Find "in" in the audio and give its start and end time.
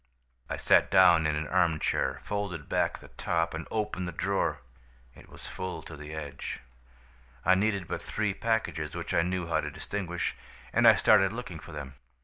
1.27-1.35